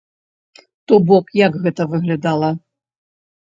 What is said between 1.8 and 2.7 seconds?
выглядала?